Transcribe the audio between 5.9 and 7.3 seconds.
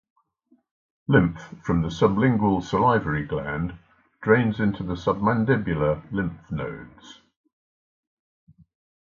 lymph nodes.